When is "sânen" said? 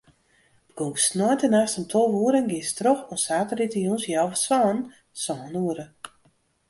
4.45-4.79